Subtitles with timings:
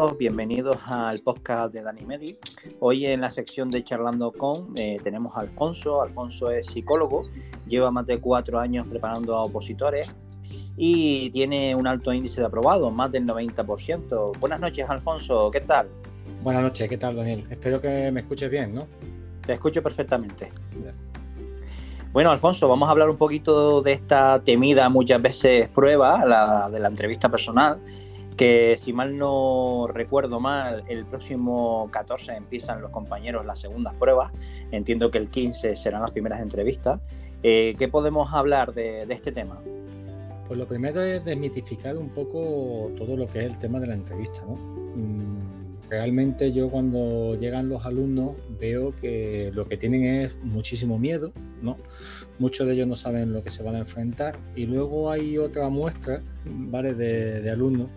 [0.00, 2.38] todos, bienvenidos al podcast de Dani Medi.
[2.78, 6.00] Hoy en la sección de Charlando con eh, tenemos a Alfonso.
[6.00, 7.24] Alfonso es psicólogo,
[7.66, 10.10] lleva más de cuatro años preparando a opositores
[10.78, 14.38] y tiene un alto índice de aprobado, más del 90%.
[14.38, 15.90] Buenas noches, Alfonso, ¿qué tal?
[16.42, 17.44] Buenas noches, ¿qué tal, Daniel?
[17.50, 18.86] Espero que me escuches bien, ¿no?
[19.44, 20.50] Te escucho perfectamente.
[22.10, 26.80] Bueno, Alfonso, vamos a hablar un poquito de esta temida muchas veces prueba, la de
[26.80, 27.78] la entrevista personal
[28.40, 34.32] que si mal no recuerdo mal, el próximo 14 empiezan los compañeros las segundas pruebas,
[34.70, 37.02] entiendo que el 15 serán las primeras entrevistas.
[37.42, 39.60] Eh, ¿Qué podemos hablar de, este tema?
[40.48, 43.92] Pues lo primero es desmitificar un poco todo lo que es el tema de la
[43.92, 44.40] entrevista.
[44.42, 51.30] Mm, realmente yo cuando llegan los alumnos veo que lo que tienen es muchísimo miedo,
[51.60, 51.76] ¿no?
[52.38, 55.68] Muchos de ellos no saben lo que se van a enfrentar y luego hay otra
[55.68, 56.94] muestra, ¿vale?
[56.94, 57.90] de alumnos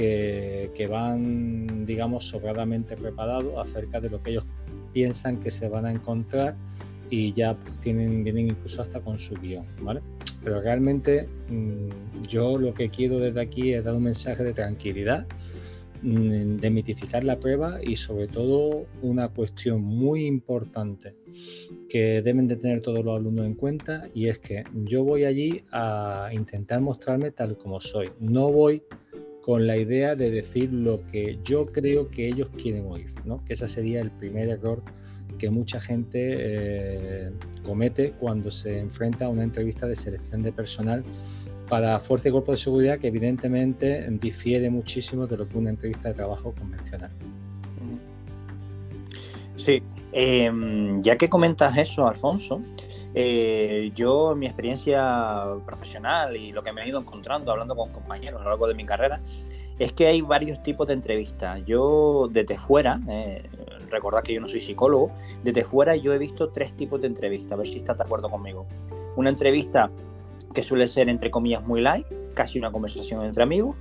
[0.00, 4.44] que, van, digamos, sobradamente preparados acerca de lo que ellos
[4.92, 6.56] piensan que se van a encontrar
[7.10, 10.00] y ya pues, tienen, vienen incluso hasta con su guion, ¿vale?
[10.42, 15.26] Pero realmente mm, yo lo que quiero desde aquí es dar un mensaje de tranquilidad,
[16.02, 21.14] mm, de mitificar la prueba y sobre todo una cuestión muy importante
[21.90, 25.62] que deben de tener todos los alumnos en cuenta y es que yo voy allí
[25.72, 28.10] a intentar mostrarme tal como soy.
[28.18, 28.82] No voy
[29.42, 33.44] con la idea de decir lo que yo creo que ellos quieren oír, ¿no?
[33.44, 34.82] Que ese sería el primer error
[35.38, 37.30] que mucha gente eh,
[37.64, 41.04] comete cuando se enfrenta a una entrevista de selección de personal
[41.68, 46.08] para Fuerza y Cuerpo de Seguridad, que evidentemente difiere muchísimo de lo que una entrevista
[46.08, 47.10] de trabajo convencional.
[49.56, 49.82] Sí,
[50.12, 52.60] em, ya que comentas eso, Alfonso,
[53.14, 58.40] eh, yo, mi experiencia profesional y lo que me he ido encontrando hablando con compañeros
[58.40, 59.20] a lo largo de mi carrera,
[59.78, 61.62] es que hay varios tipos de entrevistas.
[61.64, 63.48] Yo, desde fuera, eh,
[63.90, 65.10] recordad que yo no soy psicólogo,
[65.42, 68.28] desde fuera yo he visto tres tipos de entrevistas, a ver si estás de acuerdo
[68.28, 68.66] conmigo.
[69.16, 69.90] Una entrevista
[70.54, 73.76] que suele ser, entre comillas, muy light, casi una conversación entre amigos.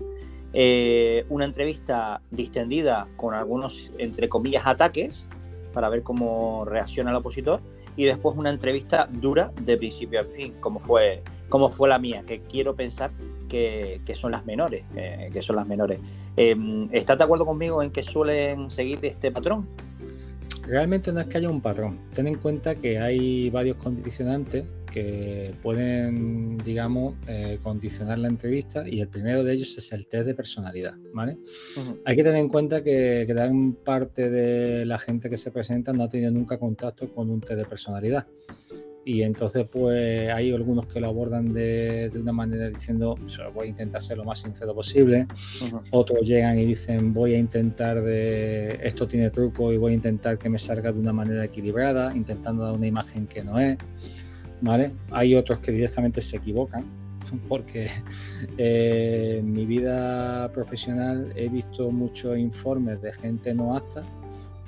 [0.53, 5.27] Eh, una entrevista distendida con algunos, entre comillas, ataques
[5.73, 7.61] para ver cómo reacciona el opositor
[7.99, 12.23] y después una entrevista dura de principio a fin, como fue, como fue la mía,
[12.25, 13.11] que quiero pensar
[13.49, 14.85] que, son las menores,
[15.33, 15.99] que, son las menores.
[16.37, 19.67] Em, ¿Estás de acuerdo conmigo en que suelen seguir este patrón?
[20.69, 21.99] Realmente no es que haya un patrón.
[22.13, 29.01] Ten en cuenta que hay varios condicionantes que pueden, digamos, eh, condicionar la entrevista y
[29.01, 31.39] el primero de ellos es el test de personalidad, ¿vale?
[32.05, 36.03] Hay que tener en cuenta que gran parte de la gente que se presenta no
[36.03, 38.27] ha tenido nunca contacto con un test de personalidad.
[39.09, 43.17] Y entonces, pues hay algunos que lo abordan de, una manera diciendo,
[43.55, 45.25] voy a intentar ser lo más sincero posible.
[45.89, 50.37] Otros llegan y dicen, voy a intentar de, esto tiene truco y voy a intentar
[50.37, 53.79] que me salga de una manera equilibrada, intentando dar una imagen que no es.
[54.61, 54.91] ¿vale?
[55.09, 56.85] Hay otros que directamente se equivocan,
[57.49, 57.89] porque
[58.59, 64.03] eh, en mi vida profesional he visto muchos informes de gente no apta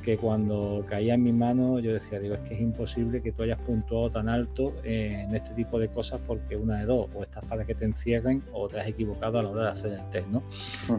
[0.02, 3.44] que cuando caía en mis manos yo decía, digo, es que es imposible que tú
[3.44, 7.46] hayas puntuado tan alto en este tipo de cosas porque una de dos, o estás
[7.46, 10.28] para que te encierren o te has equivocado a la hora de hacer el test,
[10.28, 10.44] ¿no?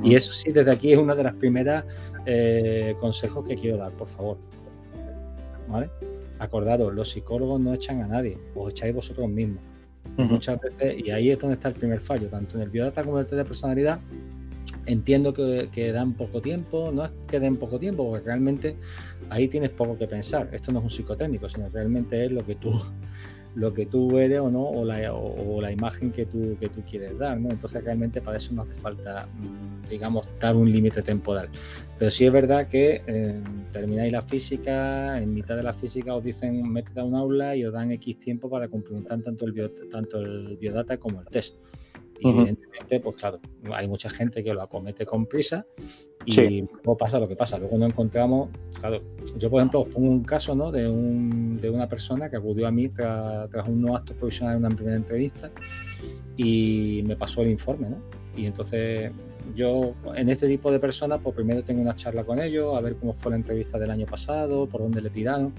[0.02, 1.84] Y eso sí, desde aquí es una de las primeras
[2.26, 4.38] eh, consejos que quiero dar, por favor.
[5.68, 5.88] ¿Vale?
[6.42, 9.62] acordaros, los psicólogos no echan a nadie, os echáis vosotros mismos.
[10.16, 13.18] Muchas veces, y ahí es donde está el primer fallo, tanto en el biodata como
[13.18, 14.00] en el test de personalidad,
[14.86, 18.76] entiendo que, que, dan poco tiempo, no es que den poco tiempo, porque realmente
[19.30, 20.48] ahí tienes poco que pensar.
[20.52, 22.72] Esto no es un psicotécnico, sino realmente es lo que tú
[23.54, 26.82] lo que tú eres o no, o la, o, la imagen que tú, que tú
[26.88, 27.50] quieres dar, ¿no?
[27.50, 31.48] Entonces realmente para eso no hace falta, mm, digamos, dar un límite temporal.
[31.98, 36.24] Pero sí es verdad que eh, termináis la física, en mitad de la física os
[36.24, 40.20] dicen métete a un aula y os dan X tiempo para cumplimentar tanto el, tanto
[40.20, 41.56] el biodata como el test.
[42.22, 43.40] Y evidentemente, pues claro,
[43.72, 45.66] hay mucha gente que lo acomete con prisa
[46.24, 47.58] y luego pasa lo que pasa.
[47.58, 49.02] Luego no encontramos, claro,
[49.38, 50.70] yo por ejemplo os pongo un caso ¿no?
[50.70, 54.56] de, un, de una persona que acudió a mí tras, tras un no acto provisional
[54.56, 55.50] en una primera entrevista
[56.36, 57.98] y me pasó el informe, ¿no?
[58.36, 59.10] Y entonces
[59.54, 62.96] yo en este tipo de personas, pues primero tengo una charla con ellos, a ver
[62.96, 65.52] cómo fue la entrevista del año pasado, por dónde le tiraron.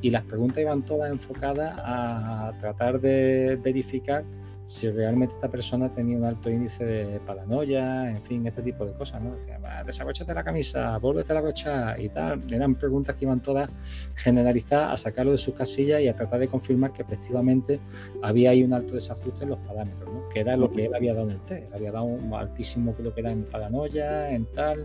[0.00, 4.24] Y las preguntas iban todas enfocadas a tratar de verificar
[4.68, 8.92] si realmente esta persona tenía un alto índice de paranoia, en fin, este tipo de
[8.92, 9.34] cosas, ¿no?
[9.34, 12.42] Decía, desabrochate la camisa, vuélvete a la brocha y tal.
[12.52, 13.70] Eran preguntas que iban todas
[14.14, 17.80] generalizadas a sacarlo de sus casillas y a tratar de confirmar que efectivamente
[18.22, 20.28] había ahí un alto desajuste en los parámetros, ¿no?
[20.28, 21.66] Que era lo que él había dado en el test.
[21.68, 24.84] Él había dado un altísimo, creo que era en paranoia, en tal.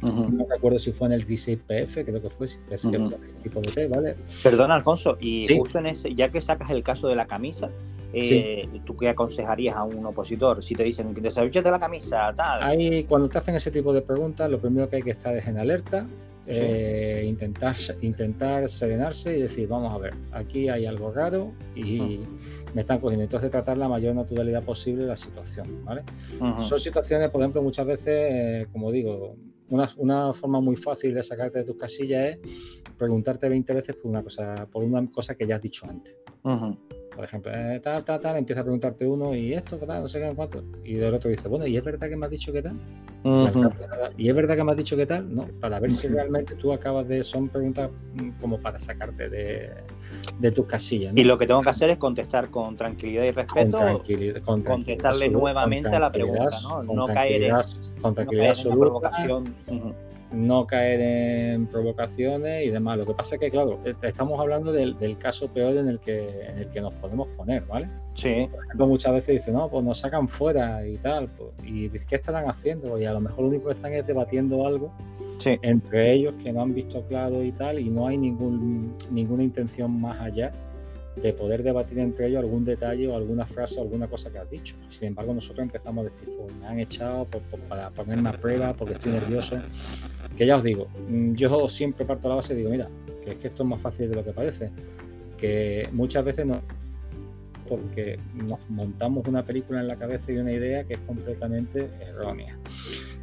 [0.00, 2.88] No recuerdo si fue en el 16PF, creo que fue, si ese
[3.42, 4.16] tipo de test, ¿vale?
[4.42, 7.68] Perdona, Alfonso, y justo en ese, ya que sacas el caso de la camisa,
[8.12, 10.62] eh, ¿tú qué aconsejarías a un opositor?
[10.62, 12.62] Si te dicen que te la camisa, tal.
[12.62, 15.46] Ahí, cuando te hacen ese tipo de preguntas, lo primero que hay que estar es
[15.46, 16.06] en alerta,
[16.46, 22.26] eh, intentar, intentar serenarse y decir, vamos a ver, aquí hay algo raro y
[22.74, 23.22] me están cogiendo.
[23.22, 26.02] Entonces tratar la mayor naturalidad posible la situación, ¿vale?
[26.60, 29.36] Son situaciones, por ejemplo, muchas veces, eh, como digo,
[29.68, 32.38] una, forma muy fácil de sacarte de tus casillas es
[32.98, 36.16] preguntarte 20 veces por una cosa, por una cosa que ya has dicho antes.
[37.20, 40.20] Por ejemplo, eh, tal, tal, tal, empieza a preguntarte uno, y esto, tal, no sé
[40.20, 40.64] qué, cuánto.
[40.82, 42.80] Y el otro dice, bueno, ¿y es verdad que me has dicho qué tal?
[44.16, 45.34] ¿Y es verdad que me has dicho qué tal?
[45.34, 47.22] No, para ver si realmente tú acabas de.
[47.22, 49.68] Son preguntas mm, como para sacarte de,
[50.38, 51.12] de tus casillas.
[51.14, 54.02] Y lo que tengo que hacer es contestar con tranquilidad y respeto.
[54.42, 56.82] Con contestarle nuevamente a la pregunta, ¿no?
[56.84, 57.56] No caer en,
[58.00, 59.54] con tranquilidad no provocación
[60.32, 62.98] no caer en provocaciones y demás.
[62.98, 66.58] Lo que pasa es que, claro, estamos hablando del, caso peor en el, que, en
[66.58, 67.88] el que nos podemos poner, ¿vale?
[68.14, 68.48] Sí.
[68.50, 71.28] Por ejemplo, muchas veces dicen, no, pues nos sacan fuera y tal.
[71.28, 72.98] Pues, ¿Y qué estarán haciendo?
[72.98, 74.92] Y a lo mejor lo único que están es debatiendo algo
[75.44, 80.00] entre ellos que no han visto claro y tal, y no hay ningún, ninguna intención
[80.00, 80.52] más allá
[81.16, 84.50] de poder debatir entre ellos algún detalle o alguna frase o alguna cosa que has
[84.50, 84.76] dicho.
[84.88, 87.26] Sin embargo, nosotros empezamos a decir, pues, me han echado
[87.68, 89.58] para ponerme a prueba porque estoy nervioso.
[90.36, 92.88] Que ya os digo, mm, yo siempre parto a la base y digo, mira,
[93.22, 94.70] que es que esto es más fácil de lo que parece.
[95.36, 96.60] Que muchas veces no
[97.68, 102.58] porque nos montamos una película en la cabeza y una idea que es completamente errónea.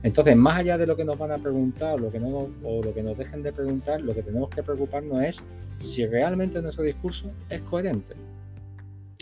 [0.03, 2.93] Entonces, más allá de lo que nos van a preguntar lo que, no, o lo
[2.93, 5.41] que nos dejen de preguntar, lo que tenemos que preocuparnos es
[5.79, 8.13] si realmente nuestro discurso es coherente.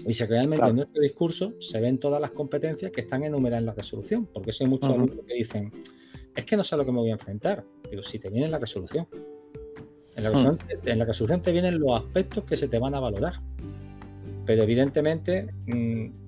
[0.05, 3.65] Y si realmente en nuestro discurso se ven todas las competencias que están enumeradas en
[3.67, 4.27] la resolución.
[4.31, 5.71] Porque hay muchos alumnos que dicen,
[6.35, 7.63] es que no sé a lo que me voy a enfrentar.
[7.89, 9.07] Pero si te viene en la resolución.
[10.15, 12.99] En la resolución, en la resolución te vienen los aspectos que se te van a
[12.99, 13.41] valorar.
[14.45, 16.24] Pero evidentemente mm,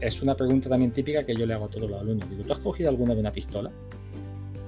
[0.00, 2.28] es una pregunta también típica que yo le hago a todos los alumnos.
[2.28, 3.70] Digo, ¿tú has cogido alguna de una pistola?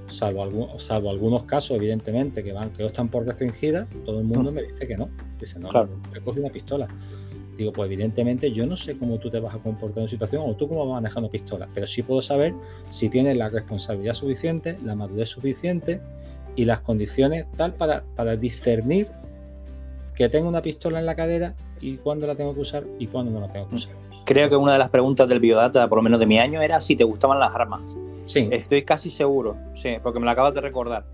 [0.08, 4.62] Salvo, salvo algunos casos, evidentemente, que van, que están por restringida, todo el mundo me
[4.62, 5.08] dice que no.
[5.40, 6.88] Dice, no, no, he cogido una pistola.
[7.56, 10.42] Digo, pues evidentemente yo no sé cómo tú te vas a comportar en una situación
[10.46, 12.54] o tú cómo vas manejando pistola, pero sí puedo saber
[12.90, 16.00] si tienes la responsabilidad suficiente, la madurez suficiente
[16.54, 19.08] y las condiciones tal para, para discernir
[20.14, 23.30] que tengo una pistola en la cadera y cuándo la tengo que usar y cuándo
[23.30, 23.94] no la tengo que usar.
[24.26, 26.80] Creo que una de las preguntas del biodata, por lo menos de mi año, era
[26.80, 27.80] si te gustaban las armas.
[28.24, 28.48] Sí.
[28.50, 31.06] Estoy casi seguro, sí, porque me la acabas de recordar.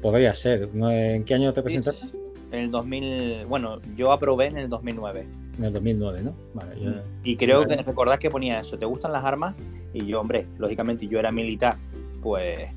[0.00, 0.70] Podría ser.
[0.72, 2.06] ¿En qué año te presentaste?
[2.52, 5.26] En el 2000, bueno, yo aprobé en el 2009.
[5.58, 6.34] En el 2009, ¿no?
[6.54, 6.76] Vale,
[7.24, 9.56] Y creo que recordás que ponía eso, ¿te gustan las armas?
[9.92, 11.76] Y yo, hombre, lógicamente yo era militar,
[12.22, 12.70] pues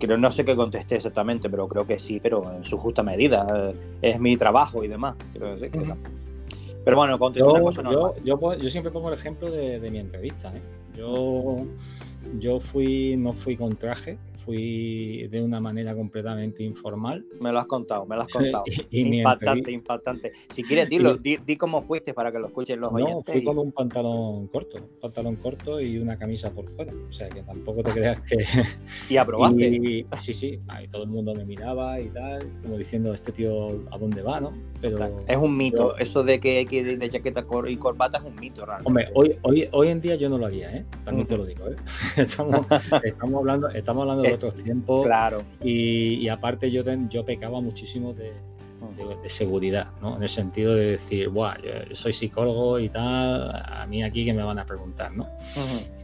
[0.00, 3.72] creo, no sé qué contesté exactamente, pero creo que sí, pero en su justa medida.
[4.02, 5.14] Es mi trabajo y demás.
[6.86, 9.98] Pero bueno, contesté una cosa yo, yo, yo, siempre pongo el ejemplo de, de mi
[9.98, 10.52] entrevista.
[10.54, 10.60] ¿eh?
[10.96, 11.66] Yo,
[12.38, 17.26] yo fui, no fui con traje, fui de una manera completamente informal.
[17.40, 18.64] Me lo has contado, me lo has contado.
[18.90, 20.32] impactante, impactante.
[20.48, 23.26] Si quieres, dilo, di, cómo fuiste para que lo escuchen los oyentes.
[23.26, 26.92] No, fui con un pantalón corto, un pantalón corto y una camisa por fuera.
[27.08, 28.38] O sea, que tampoco te creas que...
[29.10, 30.06] ¿Y aprobaste?
[30.20, 30.60] sí, sí.
[30.68, 34.40] Ahí todo el mundo me miraba y tal, como diciendo, este tío, ¿a dónde va,
[34.40, 34.52] no?
[34.80, 35.96] Pero, es un mito.
[35.96, 38.88] Eso de que hay que ir de chaqueta y corbata es un mito, realmente.
[38.88, 40.84] Hombre, hoy, hoy, hoy en día yo no lo haría, ¿eh?
[41.04, 41.76] También te lo digo, ¿eh?
[42.16, 42.66] Estamos,
[43.04, 45.04] estamos hablando, estamos hablando de otros tiempos.
[45.04, 45.42] Claro.
[45.62, 48.32] Y, aparte yo, yo pecaba muchísimo de,
[49.26, 50.16] seguridad, ¿no?
[50.16, 54.32] En el sentido de decir, Buah, yo, soy psicólogo y tal, a mí aquí que
[54.32, 55.26] me van a preguntar, ¿no?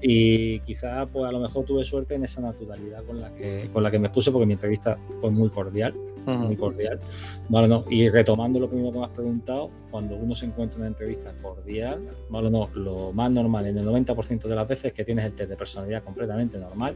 [0.01, 3.83] Y quizá, pues a lo mejor tuve suerte en esa naturalidad con la que, con
[3.83, 5.95] la que me puse, porque mi entrevista fue muy cordial,
[6.27, 7.01] muy cordial.
[7.49, 10.83] Bueno, no, y retomando lo primero que me has preguntado, cuando uno se encuentra en
[10.83, 14.93] una entrevista cordial, bueno, no, lo más normal en el 90% de las veces es
[14.93, 16.95] que tienes el test de personalidad completamente normal,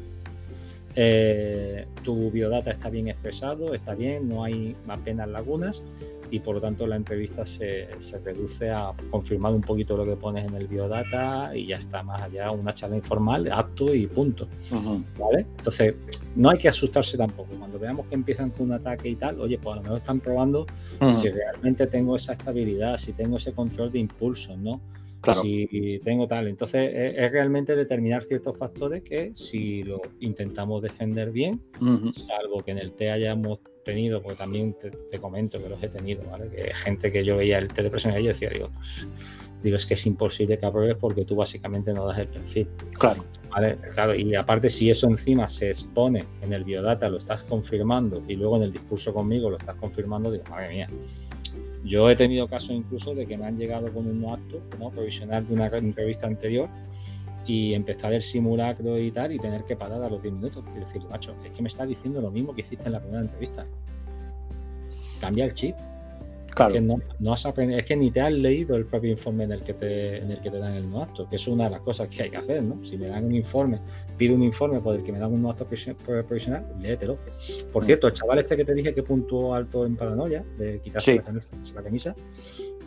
[0.98, 5.82] eh, tu biodata está bien expresado, está bien, no hay apenas lagunas
[6.30, 7.88] y por lo tanto la entrevista se,
[8.24, 12.22] reduce a confirmar un poquito lo que pones en el biodata y ya está más
[12.22, 14.48] allá una charla informal, apto y punto.
[15.18, 15.46] ¿Vale?
[15.58, 15.94] Entonces,
[16.34, 17.50] no hay que asustarse tampoco.
[17.58, 20.20] Cuando veamos que empiezan con un ataque y tal, oye, pues a lo mejor están
[20.20, 20.66] probando
[21.08, 24.80] si realmente tengo esa estabilidad, si tengo ese control de impulso, ¿no?
[25.34, 26.48] Si tengo tal.
[26.48, 31.60] Entonces, es, realmente determinar ciertos factores que si lo intentamos defender bien,
[32.12, 36.24] salvo que en el T hayamos tenido, porque también te, comento que los he tenido,
[36.30, 36.48] ¿vale?
[36.50, 39.06] Que gente que yo veía el T de presión y decía, digo, pues,
[39.62, 42.68] Digo, es que es imposible que apruebes porque tú básicamente no das el perfil.
[42.98, 43.24] Claro.
[43.50, 43.76] ¿Vale?
[43.94, 48.36] Claro, y aparte si eso encima se expone en el biodata, lo estás confirmando y
[48.36, 50.90] luego en el discurso conmigo lo estás confirmando, digo, madre mía.
[51.84, 54.90] Yo he tenido casos incluso de que me han llegado con un acto ¿no?
[54.90, 56.68] provisional de una entrevista anterior
[57.46, 60.80] y empezar el simulacro y tal y tener que parar a los 10 minutos y
[60.80, 63.66] decir, macho, es que me estás diciendo lo mismo que hiciste en la primera entrevista.
[65.20, 65.76] Cambia el chip.
[66.58, 69.52] Es que, no, has aprendido, es que ni te has leído el propio informe en
[69.52, 71.70] el que te, en el que te dan el no acto, que es una de
[71.70, 72.82] las cosas que hay que hacer, ¿no?
[72.84, 73.80] Si me dan un informe,
[74.16, 77.18] pido un informe por el que me dan un no acto provisional, léetelo.
[77.72, 77.86] Por mm.
[77.86, 81.22] cierto, el chaval este que te dije que puntuó alto en paranoia, de quitarse
[81.74, 82.14] la camisa,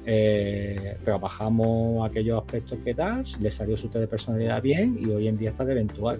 [0.05, 5.27] eh, trabajamos aquellos aspectos que tal, le salió su test de personalidad bien y hoy
[5.27, 6.19] en día está de eventual.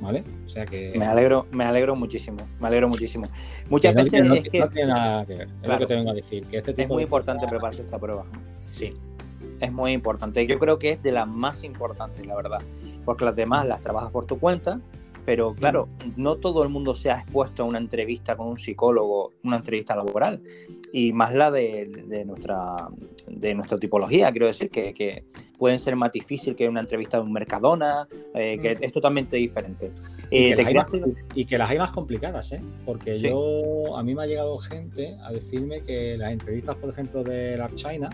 [0.00, 0.24] ¿Vale?
[0.46, 0.92] O sea que.
[0.96, 3.26] Me alegro, me alegro muchísimo, me alegro muchísimo.
[3.68, 4.60] Muchas veces es que.
[4.60, 6.44] No tiene nada que ver, es lo que te vengo a decir.
[6.46, 8.24] Que este es muy importante prepararse esta prueba.
[8.70, 8.94] Sí.
[9.60, 10.46] Es muy importante.
[10.46, 12.62] Yo creo que es de las más importantes, la verdad.
[13.04, 14.80] Porque las demás las trabajas por tu cuenta,
[15.26, 19.32] pero claro, no todo el mundo se ha expuesto a una entrevista con un psicólogo,
[19.42, 20.42] una entrevista laboral
[20.92, 22.88] y más la de, nuestra,
[23.26, 24.30] de nuestra tipología.
[24.30, 25.24] Quiero decir que, que,
[25.58, 28.84] pueden ser más difícil que una entrevista de un Mercadona, eh, que mm.
[28.84, 29.90] es totalmente diferente.
[30.30, 32.60] y, que eh, las hay más complicadas, ¿eh?
[32.86, 37.24] porque yo, a mí me ha llegado gente a decirme que las entrevistas, por ejemplo,
[37.24, 38.08] de la China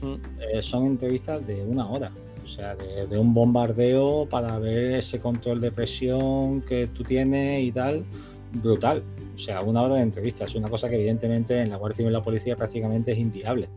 [0.00, 0.14] mm.
[0.40, 2.12] eh, son entrevistas de una hora.
[2.42, 7.64] O sea, de, de, un bombardeo para ver ese control de presión que tú tienes
[7.64, 8.04] y tal,
[8.52, 9.02] brutal.
[9.36, 12.10] O sea, una hora de entrevista es una cosa que evidentemente en la Guardia Civil
[12.10, 13.68] y la policía prácticamente es inviable.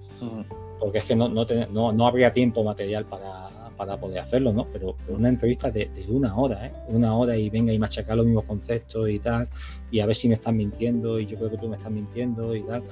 [0.80, 1.46] Porque es que no, no,
[1.92, 4.68] no, habría tiempo material para, poder hacerlo, ¿no?
[4.72, 6.72] Pero, una entrevista de, una hora, ¿eh?
[6.88, 9.50] Una hora y venga y machacar los mismos conceptos y tal,
[9.92, 12.56] y a ver si me están mintiendo y yo creo que tú me estás mintiendo
[12.56, 12.84] y tal.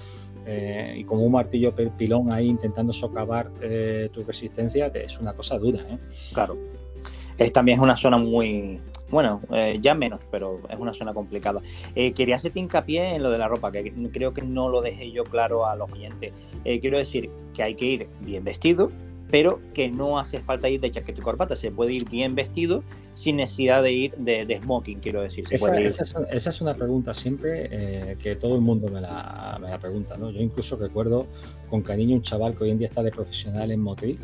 [0.45, 5.57] Eh, y como un martillo pilón ahí intentando socavar eh, tu resistencia, es una cosa
[5.57, 5.97] dura, ¿eh?
[6.33, 6.57] Claro.
[7.37, 11.61] Es, también es una zona muy, bueno, eh, ya menos, pero es una zona complicada.
[11.95, 15.11] Eh, quería hacerte hincapié en lo de la ropa, que creo que no lo dejé
[15.11, 16.33] yo claro a los oyentes.
[16.65, 18.91] Eh, quiero decir que hay que ir bien vestido,
[19.29, 22.83] pero que no hace falta ir de chaqueta y corbata, se puede ir bien vestido
[23.13, 25.43] sin necesidad de ir de, smoking, quiero decir.
[25.51, 30.17] esa, es, una pregunta siempre eh, que todo el mundo me la, me la, pregunta,
[30.17, 30.29] ¿no?
[30.29, 31.25] Yo incluso recuerdo
[31.67, 34.19] con cariño un chaval que hoy en día está de profesional en motril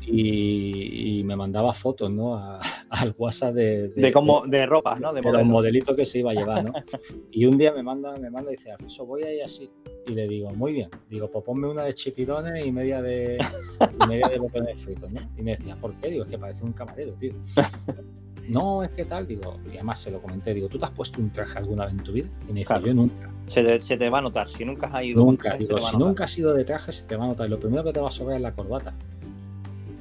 [0.00, 2.40] y, me mandaba fotos, ¿no?
[2.90, 3.88] al WhatsApp de...
[3.88, 5.12] De, como, de, ropas, ¿no?
[5.12, 6.72] De, los modelitos que se iba a llevar, ¿no?
[7.30, 9.70] y un día me manda, me manda y dice, Alfonso, voy ahí así.
[10.06, 10.88] Y le digo, muy bien.
[11.08, 15.20] Digo, pues ponme una de chipirones y media de, y media de botones fritos, ¿no?
[15.36, 16.10] Y me decía, ¿por qué?
[16.10, 17.32] Digo, es que parece un camarero, tío.
[18.48, 21.20] no, es que tal, digo, y además se lo comenté, digo, ¿tú te has puesto
[21.20, 22.28] un traje alguna vez en tu vida?
[22.48, 23.30] Y me dijo, yo nunca.
[23.46, 25.24] Se te, va a notar, si nunca has ido.
[25.24, 27.48] Nunca, digo, si nunca has ido de traje, se te va a notar.
[27.48, 28.94] Lo primero que te va a sobrar es la corbata.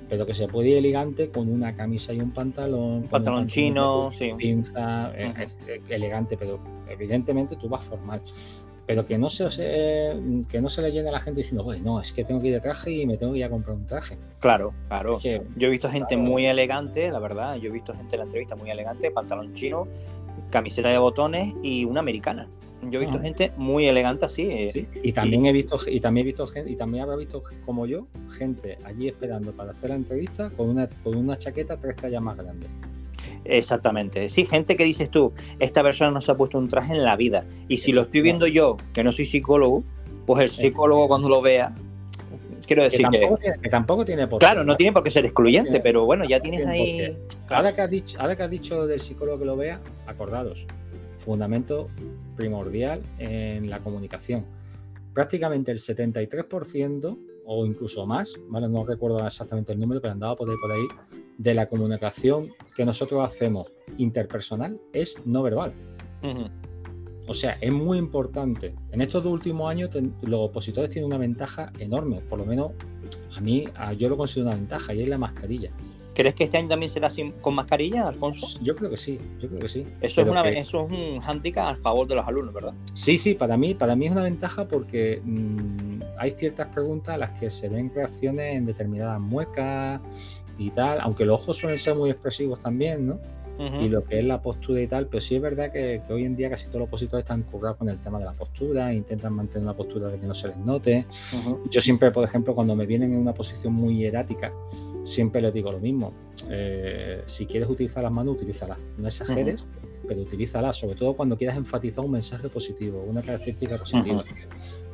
[0.10, 3.04] Pero que se puede ir elegante con una camisa y un pantalón.
[3.04, 4.32] pantalón, chino, sí.
[4.38, 5.14] Pinza,
[5.90, 8.22] elegante, pero evidentemente tú vas formal
[8.92, 9.48] pero que no se,
[10.50, 12.48] que no se le llene a la gente diciendo, pues no, es que tengo que
[12.48, 14.18] ir de traje y me tengo que ir a comprar un traje.
[14.42, 15.18] Claro, claro.
[15.22, 18.58] yo he visto gente muy elegante, la verdad, yo he visto gente en la entrevista
[18.58, 19.88] muy elegante, pantalón chino,
[20.50, 22.50] camiseta de botones y una americana.
[22.90, 23.22] Yo he visto ah.
[23.22, 24.42] gente muy elegante así.
[24.52, 27.86] Eh, y también he visto, y también he visto gente, y también habrá visto como
[27.86, 28.08] yo,
[28.38, 32.36] gente allí esperando para hacer la entrevista con una, con una chaqueta tres tallas más
[32.36, 32.68] grande.
[33.46, 34.30] Exactamente.
[34.30, 37.16] Sí, gente que dices tú, esta persona no se ha puesto un traje en la
[37.16, 37.46] vida.
[37.68, 39.84] Y si lo estoy viendo yo, que no soy psicólogo,
[40.26, 41.76] pues el psicólogo cuando lo vea,
[42.68, 45.26] quiero decir que tampoco, Tiene, que tampoco tiene por Claro, no tiene por qué ser
[45.26, 47.18] excluyente, pero bueno, ya tienes ahí.
[47.50, 50.68] Ahora que, has dicho, ahora que has dicho del psicólogo que lo vea, acordados,
[51.18, 51.90] fundamento
[52.36, 54.46] primordial en la comunicación.
[55.14, 58.68] Prácticamente el 73% o incluso más, ¿vale?
[58.68, 60.88] no recuerdo exactamente el número, pero andaba por ahí, por ahí
[61.38, 63.68] de la comunicación que nosotros hacemos
[63.98, 65.74] interpersonal es no verbal.
[67.28, 68.76] O sea, es muy importante.
[68.92, 69.90] En estos dos últimos años
[70.22, 72.72] los opositores tienen una ventaja enorme, por lo menos
[73.36, 73.66] a mí
[73.98, 75.72] yo lo considero una ventaja y es la mascarilla.
[76.14, 78.60] ¿Crees que este año también será con mascarilla, Alfonso?
[78.62, 79.88] Yo creo que sí, yo creo que sí.
[80.02, 82.74] Eso, es, una, eso es un handicap a favor de los alumnos, ¿verdad?
[82.94, 87.18] Sí, sí, para mí, para mí es una ventaja porque mm, hay ciertas preguntas a
[87.18, 90.02] las que se ven reacciones en determinadas muecas,
[90.62, 93.20] y tal, aunque los ojos suelen ser muy expresivos también, ¿no?
[93.80, 96.36] Y lo que es la postura y tal, pero sí es verdad que, hoy en
[96.36, 99.66] día casi todos los opositores están currados con el tema de la postura, intentan mantener
[99.66, 101.06] una postura de que no se les note.
[101.70, 104.52] Yo siempre, por ejemplo, cuando me vienen en una posición muy hierática,
[105.04, 106.14] siempre les digo lo mismo.
[106.50, 108.80] Eh, si quieres utilizar las manos, utilízalas.
[108.98, 109.66] No exageres,
[110.08, 114.24] pero utilízalas, sobre todo cuando quieras enfatizar un mensaje positivo, una característica positiva.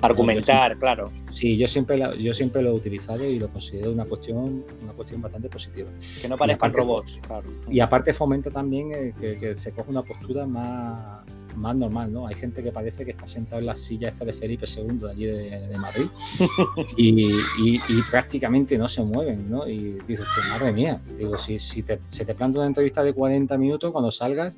[0.02, 1.12] Argumentar, claro.
[1.32, 5.22] Sí, yo siempre, yo siempre lo he utilizado y lo considero una cuestión, una cuestión
[5.22, 5.90] bastante positiva.
[6.22, 7.48] Que no parezcan robots, claro.
[7.70, 11.26] Y aparte fomenta también eh, que, se coja una postura más,
[11.58, 12.28] más normal, ¿no?
[12.28, 15.12] Hay gente que parece que está sentado en la silla esta de Felipe II de
[15.12, 16.08] allí de, Madrid
[16.98, 19.68] y, prácticamente no se mueven, ¿no?
[19.68, 23.58] Y dices, madre mía, digo, si, si te, se te planta una entrevista de 40
[23.58, 24.56] minutos, cuando salgas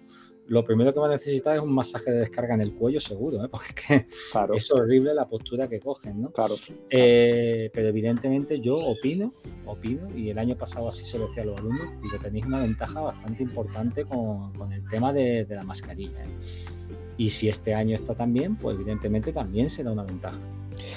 [0.49, 3.45] lo primero que va a necesitar es un masaje de descarga en el cuello, seguro,
[3.45, 3.47] ¿eh?
[3.51, 4.07] porque
[4.55, 6.31] es horrible la postura que cogen, ¿no?
[6.31, 6.55] Claro.
[6.89, 9.31] Eh, pero evidentemente yo opino,
[9.65, 12.45] opino, y el año pasado así se lo decía a los alumnos, y que tenéis
[12.47, 16.23] una ventaja bastante importante con, el tema de, la mascarilla.
[16.23, 16.78] ¿eh?
[17.19, 20.39] Y si este año está tan bien, pues evidentemente también será una ventaja.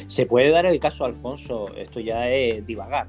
[0.06, 3.08] Se puede dar el caso, Alfonso, esto ya es divagar,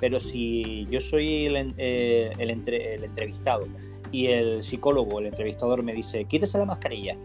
[0.00, 3.66] pero si yo soy el, el entrevistado,
[4.14, 7.16] y el psicólogo, el entrevistador, me dice, quítese la mascarilla.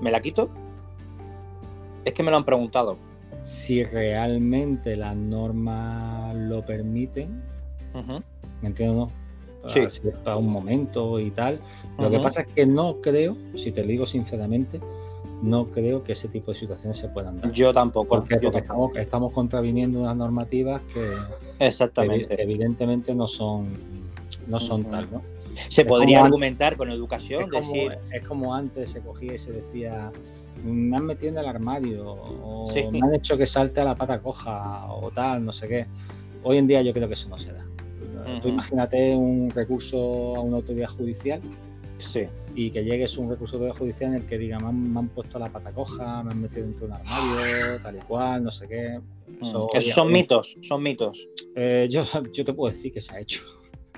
[0.00, 0.48] ¿Me la quito?
[2.04, 2.96] Es que me lo han preguntado.
[3.42, 7.42] Si realmente las normas lo permiten,
[8.62, 9.08] ¿me entiendes?
[9.68, 9.80] Sí.
[10.22, 11.60] Para un momento y tal.
[11.98, 14.80] Lo que pasa es que no creo, si te lo digo sinceramente,
[15.42, 17.52] no creo que ese tipo de situaciones se puedan dar.
[17.52, 18.16] Yo tampoco.
[18.16, 18.40] Porque,
[18.96, 21.12] Estamos, contraviniendo unas normativas que
[21.58, 22.40] Exactamente.
[22.42, 23.68] evidentemente no son
[24.46, 25.22] no son tal, ¿no?
[25.68, 27.98] Se podría argumentar con educación, es como, decir...
[28.12, 30.10] Es como antes se cogía y se decía,
[30.64, 34.18] me han metido en el armario, o me han hecho que salte a la pata
[34.20, 35.86] coja, o tal, no sé qué.
[36.42, 37.64] Hoy en día yo creo que eso no se da.
[38.40, 41.40] Tú imagínate un recurso a una autoridad judicial
[41.98, 42.26] sí.
[42.54, 45.38] y que llegues un recurso a autoridad judicial en el que diga, me han, puesto
[45.38, 48.68] la pata coja, me han metido dentro de un armario, tal y cual, no sé
[48.68, 49.00] qué.
[49.40, 51.28] Eso, son mitos, son mitos.
[51.54, 53.42] Eh, yo, yo te puedo decir que se ha hecho.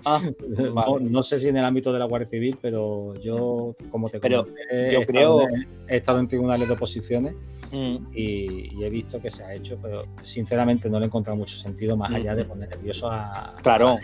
[0.05, 0.21] Ah,
[1.01, 4.47] no, sé si en el ámbito de la Guardia Civil, pero yo, como te pero
[4.47, 5.41] yo he, creo...
[5.41, 7.35] estado en, he estado en tribunales de oposiciones
[7.73, 7.97] mm.
[8.15, 11.97] y, he visto que se ha hecho, pero sinceramente no le he encontrado mucho sentido
[11.97, 12.49] más allá de mm.
[12.49, 13.97] poner nervioso a, claro.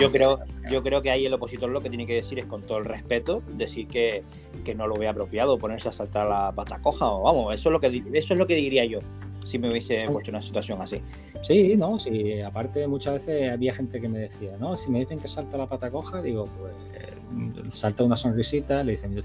[0.00, 0.40] yo creo,
[0.70, 2.84] yo creo que ahí el opositor lo que tiene que decir es con todo el
[2.84, 4.22] respeto, decir que,
[4.64, 7.72] que no lo ve apropiado ponerse a saltar la pata coja, o vamos, eso es
[7.72, 9.00] lo que eso es lo que diría yo
[9.44, 11.00] si me hubiese puesto en una situación así.
[11.42, 12.40] Sí, no, sí.
[12.40, 15.66] Aparte, muchas veces había gente que me decía, no, si me dicen que salta la
[15.66, 19.22] pata coja, digo, pues eh, salta una sonrisita, le dicen, mira,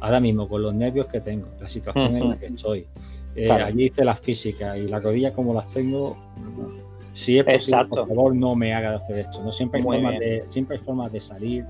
[0.00, 2.86] ahora mismo con los nervios que tengo, la situación en la que estoy,
[3.34, 6.16] eh, allí hice las físicas y las rodillas como las tengo,
[7.14, 9.42] si es posible, por favor, no me haga de hacer esto.
[9.42, 11.66] No siempre hay, formas de, siempre hay formas de salir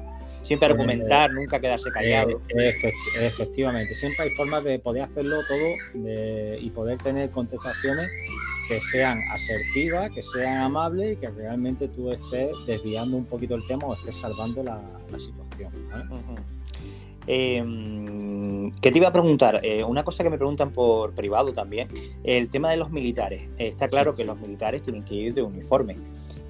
[0.49, 2.41] Siempre argumentar, nunca quedarse callado.
[2.57, 2.73] Eh,
[3.21, 8.11] efectivamente, siempre hay formas de poder hacerlo todo y poder tener contestaciones
[8.67, 13.67] que sean asertivas, que sean amables y que realmente tú estés desviando un poquito el
[13.67, 14.81] tema o estés salvando la,
[15.19, 15.71] situación.
[17.27, 19.61] Em, ¿Qué te iba a preguntar?
[19.63, 21.89] Eh, una cosa que me preguntan por privado también,
[22.25, 23.51] el tema de los militares.
[23.59, 25.99] está claro que los militares tienen que ir de uniforme,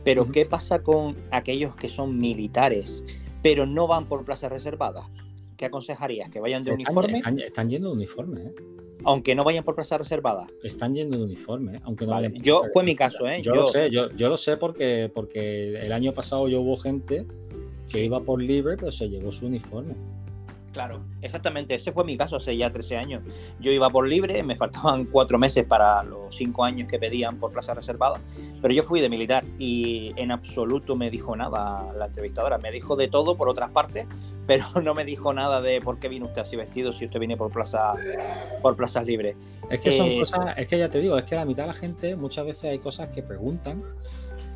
[0.04, 3.02] pero ¿qué pasa con aquellos que son militares?
[3.42, 5.06] Pero no van por plazas reservadas.
[5.56, 6.30] ¿Qué aconsejarías?
[6.30, 7.20] ¿Que vayan de uniforme?
[7.44, 8.54] Están, yendo de uniforme, ¿eh?
[9.04, 10.46] Aunque no vayan por plazas reservadas.
[10.62, 11.80] Están yendo de uniforme, ¿eh?
[11.84, 12.32] aunque no vale.
[12.40, 13.40] Yo, fue mi caso, ¿eh?
[13.42, 17.26] Yo, lo sé, yo, yo, lo sé porque, porque el año pasado yo hubo gente
[17.88, 19.94] que iba por libre, pero se llevó su uniforme.
[20.72, 21.74] Claro, exactamente.
[21.74, 23.22] Ese fue mi caso hace ya 13 años.
[23.58, 27.52] Yo iba por libre, me faltaban cuatro meses para los cinco años que pedían por
[27.52, 28.20] plaza reservada,
[28.60, 32.58] pero yo fui de militar y en absoluto me dijo nada la entrevistadora.
[32.58, 34.06] Me dijo de todo por otras partes,
[34.46, 37.36] pero no me dijo nada de por qué vino usted así vestido si usted viene
[37.36, 37.94] por plaza
[38.62, 39.36] por plazas libres.
[39.70, 41.68] Es que son eh, cosas, es que ya te digo, es que la mitad de
[41.68, 43.82] la gente muchas veces hay cosas que preguntan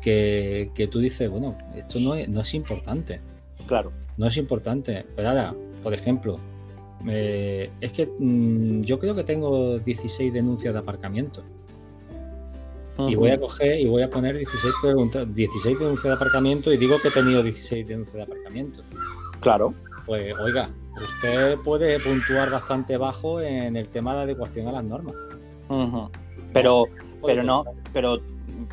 [0.01, 3.19] que, que tú dices, bueno, esto no es, no es importante.
[3.67, 3.91] Claro.
[4.17, 5.05] No es importante.
[5.15, 6.39] Pero ahora, por ejemplo,
[7.07, 11.43] eh, es que mm, yo creo que tengo 16 denuncias de aparcamiento.
[13.07, 16.77] Y voy a coger y voy a poner 16 preguntas, 16 denuncias de aparcamiento y
[16.77, 18.83] digo que he tenido 16 denuncias de aparcamiento.
[19.39, 19.73] Claro.
[20.05, 20.69] Pues oiga,
[21.01, 25.15] usted puede puntuar bastante bajo en el tema de adecuación a las normas.
[26.53, 26.85] Pero,
[27.25, 28.21] pero no, pero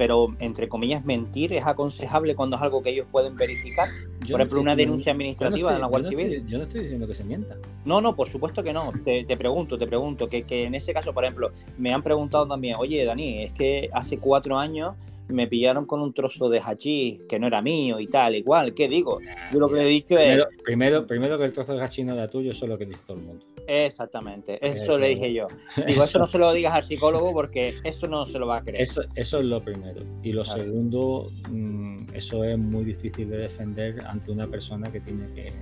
[0.01, 3.91] pero entre comillas mentir es aconsejable cuando es algo que ellos pueden verificar.
[4.31, 6.43] por ejemplo, una denuncia administrativa en la Guardia Civil.
[6.47, 7.59] yo no estoy diciendo que se mienta.
[7.85, 8.95] No, no, por supuesto que no.
[9.05, 12.77] Te, pregunto, te pregunto, que, que, en ese caso, por ejemplo, me han preguntado también,
[12.79, 14.95] oye, Dani, es que hace cuatro años
[15.29, 18.89] me pillaron con un trozo de hachís que no era mío y tal, igual, ¿qué
[18.89, 19.21] digo?
[19.53, 20.43] Yo lo que le he dicho es...
[20.65, 23.01] Primero, primero, que el trozo de hachís no era tuyo, eso es lo que dice
[23.07, 23.45] todo el mundo.
[23.73, 25.47] Exactamente, eso le dije yo.
[25.87, 28.63] Digo, eso no se lo digas al psicólogo porque eso no se lo va a
[28.63, 28.83] creer.
[28.83, 30.03] Eso, eso es lo primero.
[30.25, 35.33] Y lo segundo, mm, eso es muy difícil de defender ante una persona que tiene
[35.35, 35.53] que,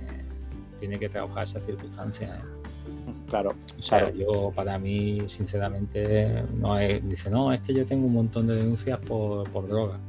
[0.79, 2.31] tiene que trabajar esas circunstancias.
[2.39, 2.59] ¿eh?
[3.27, 3.53] Claro.
[3.77, 8.13] O sea, yo para mí, sinceramente, no es, dice, no, es que yo tengo un
[8.13, 9.99] montón de denuncias por, por droga.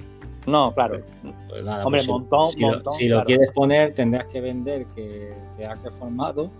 [0.46, 1.02] No, claro.
[1.48, 2.92] Pues Hombre, pues montón, si, montón.
[2.94, 6.50] si lo quieres poner, tendrás que vender que te has reformado,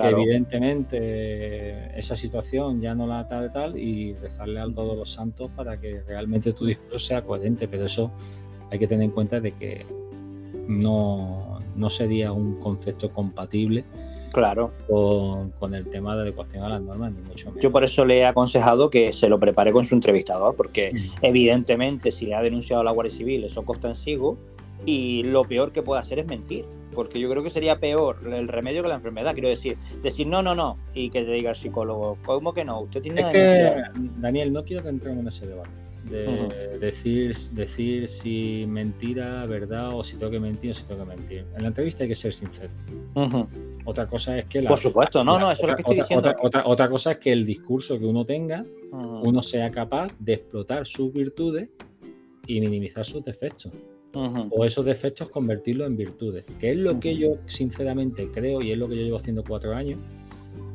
[0.00, 5.50] que evidentemente esa situación ya no la tal tal y rezarle a todos los santos
[5.54, 8.10] para que realmente tu discurso sea coherente, pero eso
[8.70, 9.86] hay que tener en cuenta de que
[10.66, 13.84] no, no sería un concepto compatible
[14.32, 14.72] Claro.
[14.86, 18.26] Con, el tema de adecuación a las normas, ni mucho Yo por eso le he
[18.26, 22.84] aconsejado que se lo prepare con su entrevistador, porque evidentemente si le ha denunciado a
[22.84, 24.38] la Guardia Civil, eso costa en sigo,
[24.86, 26.64] y lo peor que puede hacer es mentir.
[26.98, 29.32] Porque yo creo que sería peor el remedio que la enfermedad.
[29.32, 32.80] Quiero decir, decir no, no, no, y que te diga el psicólogo, ¿cómo que no?
[32.80, 33.20] Usted tiene.
[33.20, 33.82] Es que,
[34.16, 35.70] Daniel, no quiero que entremos en ese debate
[36.10, 41.16] de decir, decir si mentira, verdad, o si tengo que mentir o si tengo que
[41.16, 41.46] mentir.
[41.54, 42.72] En la entrevista hay que ser sincero.
[43.84, 46.34] Otra cosa es que Por supuesto, no, no, eso es lo que estoy diciendo.
[46.42, 51.12] Otra, cosa es que el discurso que uno tenga, uno sea capaz de explotar sus
[51.12, 51.68] virtudes
[52.48, 53.72] y minimizar sus defectos.
[54.50, 56.44] O esos defectos convertirlos en virtudes.
[56.58, 59.74] Que es lo que yo sinceramente creo y es lo que yo llevo haciendo cuatro
[59.74, 59.98] años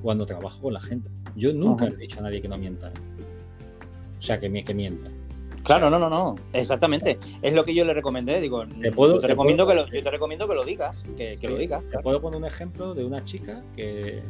[0.02, 1.10] cuando trabajo con la gente.
[1.36, 2.92] Yo nunca he dicho a nadie que no mienta.
[4.20, 5.10] O sea, que, que mienta.
[5.64, 7.18] Claro, no, no, no, exactamente.
[7.42, 8.42] Es lo que yo le recomendé.
[8.42, 11.38] Digo, te puedo, yo te, recomiendo, que lo, yo te recomiendo que lo digas, que,
[11.42, 11.86] lo digas.
[11.90, 14.22] Te puedo poner un ejemplo de una chica que,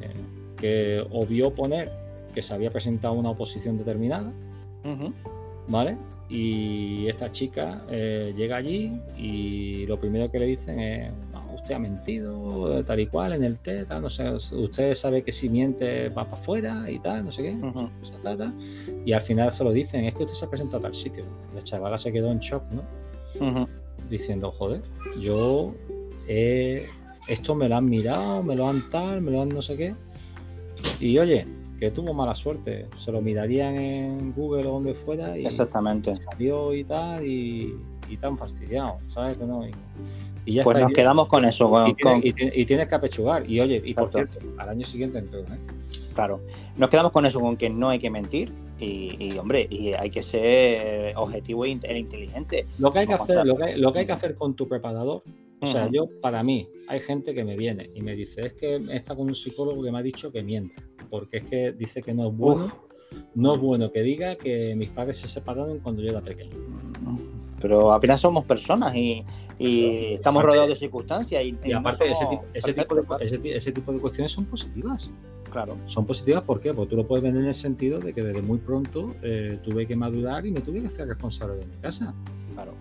[0.57, 1.91] que obvió poner
[2.35, 4.31] que se había presentado una oposición determinada,
[5.67, 5.97] ¿vale?
[6.35, 11.11] Y esta chica eh, llega allí y lo primero que le dicen es,
[11.53, 15.31] usted ha mentido, tal y cual, en el té, tal, no sé, usted sabe que
[15.31, 17.55] si miente va para afuera y tal, no sé qué.
[19.05, 21.23] Y al final se lo dicen, es que usted se ha presentado a tal sitio.
[21.53, 22.81] La chavala se quedó en shock, ¿no?
[24.09, 24.81] Diciendo, joder,
[25.19, 25.75] yo
[26.27, 29.95] esto me lo han mirado, me lo han tal, me lo han no sé qué.
[30.99, 31.45] Y oye,
[31.83, 36.15] que tuvo mala suerte, se lo mirarían en Google o donde fuera y Exactamente.
[36.15, 37.75] salió y tal y,
[38.07, 39.37] y tan fastidiado, ¿sabes?
[39.37, 39.65] Que no,
[40.63, 41.71] pues nos quedamos con eso.
[42.21, 43.49] y, tienes, que apechugar.
[43.49, 45.39] Y oye, y por cierto, al año siguiente entró.
[45.41, 45.45] ¿eh?
[46.13, 46.41] Claro,
[46.77, 48.53] nos quedamos con eso, con que no hay que mentir.
[48.79, 52.65] Y, hombre, y hay que ser objetivo e inteligente.
[52.79, 55.23] Lo que hay que hacer, lo que, lo que hay que hacer con tu preparador,
[55.63, 58.81] o sea, yo, para mí, hay gente que me viene y me dice, es que
[58.91, 62.13] está con un psicólogo que me ha dicho que mienta, porque es que dice que
[62.13, 62.71] no es bueno,
[63.35, 66.57] no es bueno que diga que mis padres se separaron cuando yo era pequeño
[67.63, 69.23] pero apenas somos personas y,
[69.57, 71.41] estamos rodeados de circunstancias.
[71.41, 72.43] Y, aparte, ese, tipo,
[73.23, 75.09] ese, tipo de, cuestiones son positivas.
[75.49, 75.77] Claro.
[75.85, 76.73] Son positivas, ¿por qué?
[76.73, 79.87] Porque tú lo puedes ver en el sentido de que desde muy pronto eh, tuve
[79.87, 82.13] que madurar y me tuve que hacer responsable de mi casa.
[82.53, 82.73] Claro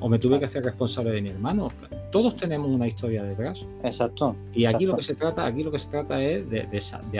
[0.00, 1.70] o me tuve que hacer responsable de mi hermano.
[2.10, 3.66] Todos tenemos una historia detrás.
[3.84, 4.34] Exacto.
[4.52, 6.66] Y aquí lo que se trata, aquí lo que se trata es de,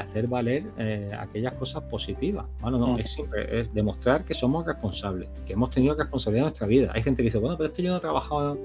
[0.00, 2.46] hacer valer eh, aquellas cosas positivas.
[2.60, 3.16] Bueno, no, es,
[3.50, 6.90] es, demostrar que somos responsables, que hemos tenido responsabilidad en nuestra vida.
[6.94, 8.58] Hay gente que dice, bueno, pero es que yo no he trabajado,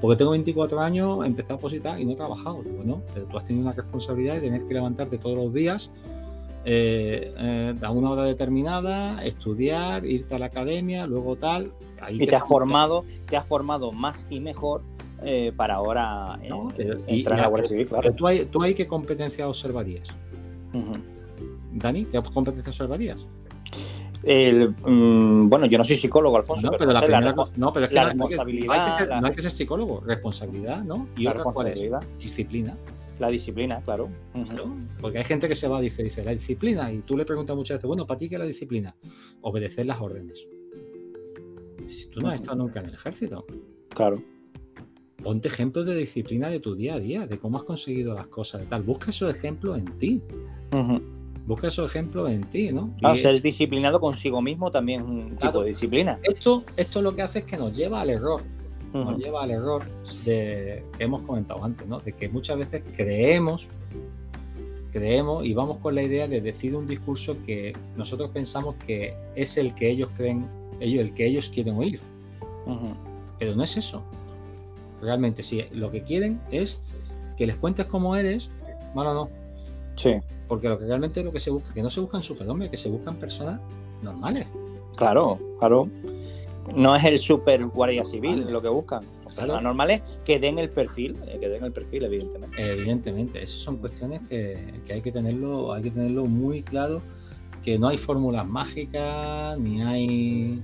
[0.00, 2.62] porque tengo 24 años, he empezado a positar y no he trabajado.
[2.62, 5.90] Bueno, pero tú has tenido una responsabilidad de tener que levantarte todos los días
[6.64, 11.72] eh, eh, a una hora determinada, estudiar, irte a la academia, luego tal.
[12.10, 14.82] Y te, has formado, te has formado más y mejor
[15.24, 16.38] eh, para ahora
[17.06, 18.12] entrar a la Guardia Civil, claro.
[18.12, 20.08] ¿tú, hay, ¿Tú hay qué competencia observarías?
[21.72, 23.26] Dani, ¿qué competencia observarías?
[24.24, 26.70] Mm, bueno, yo no soy psicólogo, Alfonso.
[26.70, 28.66] No, pero, la, primera, no, pero es que la responsabilidad.
[28.66, 31.08] No hay que, ser, no hay que ser psicólogo, responsabilidad, ¿no?
[31.16, 31.80] Y otra cuál es?
[32.18, 32.76] Disciplina.
[33.18, 34.08] La disciplina, claro.
[35.00, 37.78] Porque hay gente que se va, dice, dice, la disciplina, y tú le preguntas muchas
[37.78, 38.94] veces, bueno, ¿para ti qué es la disciplina?
[39.42, 40.46] Obedecer las órdenes.
[41.92, 43.44] Si tú no has estado nunca en el ejército.
[43.90, 44.22] Claro.
[45.22, 48.62] Ponte ejemplos de disciplina de tu día a día, de cómo has conseguido las cosas,
[48.62, 48.82] de tal.
[48.82, 50.22] Busca esos ejemplos en ti.
[51.46, 52.94] Busca esos ejemplos en ti, ¿no?
[53.02, 56.18] Ah, ser disciplinado consigo mismo también es un tipo de disciplina.
[56.22, 58.42] Esto, esto lo que hace es que nos lleva al error
[58.92, 59.84] nos lleva al error
[60.24, 62.00] de, que hemos comentado antes, ¿no?
[62.00, 63.68] de que muchas veces creemos,
[64.92, 69.56] creemos y vamos con la idea de decir un discurso que nosotros pensamos que es
[69.56, 70.46] el que ellos creen,
[70.84, 72.00] ellos, el que ellos quieren oír.
[73.38, 74.02] Pero no es eso.
[75.00, 76.78] Realmente, si lo que quieren es
[77.36, 78.48] que les cuentes cómo eres,
[78.94, 79.30] bueno, no.
[79.96, 80.14] Sí.
[80.48, 82.88] Porque lo que realmente lo que se busca, que no se buscan superhombres, que se
[82.88, 83.60] buscan personas
[84.02, 84.46] normales.
[84.96, 85.88] Claro, claro.
[86.76, 89.04] No es el super guardia civil lo que buscan.
[89.24, 92.72] personas normales que den el perfil, eh, que den el perfil, evidentemente.
[92.72, 97.00] Evidentemente, esas son cuestiones que, hay que tenerlo, hay que tenerlo muy claro,
[97.62, 100.62] que no hay fórmulas mágicas, ni hay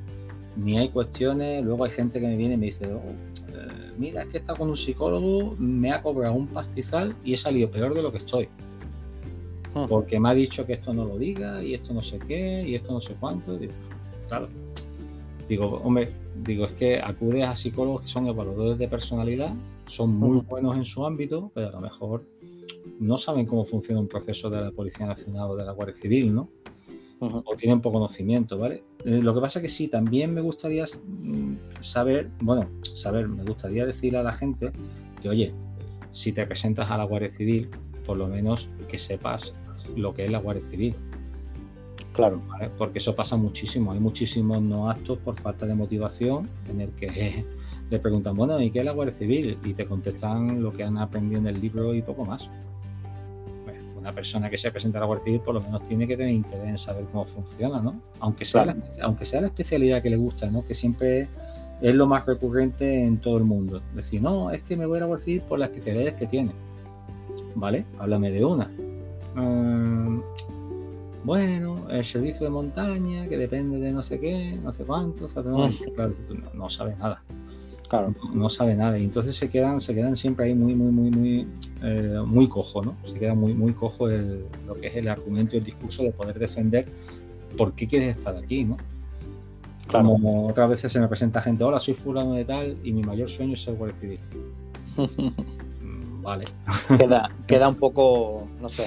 [0.56, 1.64] ni hay cuestiones.
[1.64, 4.40] Luego hay gente que me viene y me dice, oh, eh, mira, es que he
[4.40, 8.12] estado con un psicólogo, me ha cobrado un pastizal y he salido peor de lo
[8.12, 8.48] que estoy.
[9.88, 12.74] Porque me ha dicho que esto no lo diga y esto no sé qué y
[12.74, 13.56] esto no sé cuánto.
[13.56, 13.72] Digo,
[14.26, 14.48] claro.
[15.48, 16.12] Digo, hombre,
[16.44, 19.54] digo, es que acudes a psicólogos que son evaluadores de personalidad,
[19.87, 22.24] son muy buenos en su ámbito, pero a lo mejor
[22.98, 26.34] no saben cómo funciona un proceso de la Policía Nacional o de la Guardia Civil,
[26.34, 26.48] ¿no?
[27.20, 28.85] O tienen poco conocimiento, ¿vale?
[29.04, 33.42] Eh, lo que pasa es que sí, también me gustaría mm, saber, bueno, saber, me
[33.42, 34.70] gustaría decirle a la gente
[35.20, 35.54] que, oye,
[36.12, 37.68] si te presentas a la Guardia Civil,
[38.07, 39.52] por lo menos que sepas
[39.96, 40.94] lo que es la Guardia Civil.
[42.12, 42.42] Claro.
[42.76, 43.92] Porque eso pasa muchísimo.
[43.92, 47.44] Hay muchísimos no actos por falta de motivación en el que
[47.90, 49.59] le preguntan, bueno, ¿y qué es la Guardia Civil?
[49.64, 52.50] Y te contestan lo que han aprendido en el libro y poco más.
[54.09, 56.33] Una persona que se presenta a la Guardia Civil por lo menos tiene que tener
[56.33, 58.01] interés en saber cómo funciona, ¿no?
[58.21, 60.64] Aunque sea, la, aunque sea la especialidad que le gusta, ¿no?
[60.64, 61.29] Que siempre
[61.83, 63.83] es lo más recurrente en todo el mundo.
[63.94, 66.53] Decir, no, es que me voy a la Guardia Civil por las especialidades que tiene.
[67.55, 67.85] ¿Vale?
[67.99, 68.71] Háblame de una.
[69.35, 70.21] Mm,
[71.25, 75.68] bueno, el servicio de montaña, que depende de no sé qué, no sé cuánto, no,
[76.55, 77.23] no, sabe nada.
[77.88, 78.14] Claro.
[78.35, 78.98] No, sabe nada.
[78.98, 81.46] Y entonces se quedan, se quedan siempre ahí muy, muy, muy, muy,
[81.83, 82.94] eh, muy cojo, ¿no?
[83.05, 86.38] Se queda muy, muy cojo lo que es el argumento y el discurso de poder
[86.38, 86.87] defender
[87.57, 88.77] por qué quieres estar aquí, ¿no?
[89.90, 93.29] Como otras veces se me presenta gente, hola, soy fulano de tal y mi mayor
[93.29, 94.20] sueño es ser guardia civil.
[96.28, 96.44] vale.
[96.96, 98.86] Queda, queda un poco, no sé.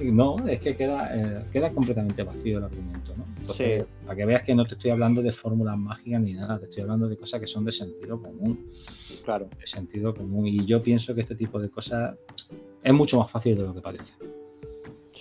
[0.00, 3.24] No, es que queda, eh, queda completamente vacío el argumento, ¿no?
[3.38, 6.64] Entonces, para que veas que no te estoy hablando de fórmulas mágicas ni nada, te
[6.64, 8.70] estoy hablando de cosas que son de sentido común.
[9.24, 9.48] Claro.
[9.58, 10.46] De sentido común.
[10.46, 12.16] Y yo pienso que este tipo de cosas
[12.82, 14.14] es mucho más fácil de lo que parece.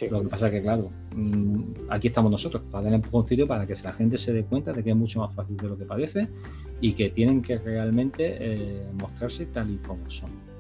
[0.10, 3.76] Lo que pasa es que, claro, mm, aquí estamos nosotros para dar empujoncillo para que
[3.84, 6.28] la gente se dé cuenta de que es mucho más fácil de lo que parece
[6.80, 10.51] y que tienen que realmente eh, mostrarse tal y como son.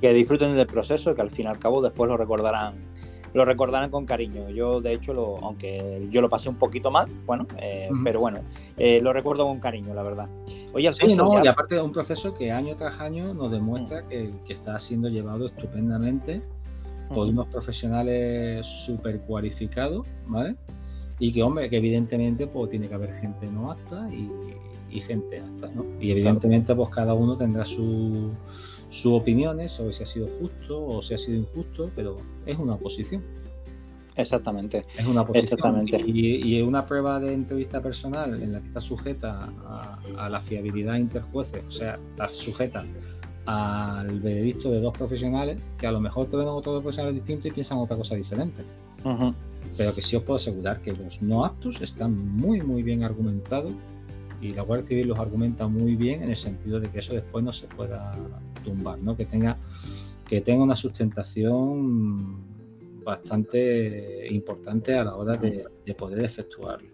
[0.00, 2.90] Que disfruten del proceso, que al fin y al cabo después lo recordarán
[3.34, 4.50] lo recordarán con cariño.
[4.50, 8.40] Yo, de hecho, lo, aunque yo lo pasé un poquito mal, bueno, eh, pero bueno,
[8.76, 10.28] eh, lo recuerdo con cariño, la verdad.
[10.72, 14.30] Oye, sí, no, y aparte de un proceso que año tras año nos demuestra que,
[14.48, 16.42] está siendo llevado estupendamente
[17.08, 20.56] por unos profesionales súper cualificados, ¿vale?
[21.18, 25.70] Y que, hombre, que evidentemente pues, tiene que haber gente no apta y, gente apta,
[25.72, 25.84] ¿no?
[26.00, 28.30] Y evidentemente, pues cada uno tendrá su
[28.90, 32.74] sus opiniones sobre si ha sido justo o si ha sido injusto, pero es una
[32.74, 33.22] oposición.
[34.16, 34.84] Exactamente.
[34.98, 35.44] Es una oposición.
[35.44, 36.02] Exactamente.
[36.04, 39.52] Y, es una prueba de entrevista personal en la que está sujeta
[40.16, 42.84] a, la fiabilidad interjueces, o sea, está sujeta
[43.46, 47.50] al veredicto de dos profesionales que a lo mejor te ven otros profesionales distintos y
[47.50, 48.62] piensan otra cosa diferente.
[49.76, 53.72] Pero que sí os puedo asegurar que los no aptos están muy, muy bien argumentados
[54.40, 57.44] y la Guardia Civil los argumenta muy bien en el sentido de que eso después
[57.44, 58.16] no se pueda
[58.62, 59.16] tumbar, ¿no?
[59.16, 59.56] que, tenga,
[60.28, 62.50] que tenga una sustentación
[63.04, 65.66] bastante importante a la hora de,
[65.98, 66.88] poder efectuarlo.